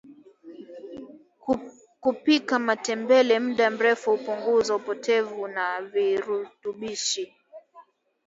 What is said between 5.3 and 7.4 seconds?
wa virutubishi